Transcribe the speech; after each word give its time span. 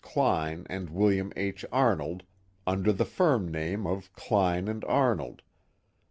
Kline 0.03 0.65
and 0.67 0.89
William 0.89 1.31
H. 1.35 1.63
Arnold, 1.71 2.23
under 2.65 2.91
the 2.91 3.05
firm 3.05 3.51
name 3.51 3.85
of 3.85 4.11
Kline 4.13 4.81
& 4.85 4.87
Arnold. 4.87 5.43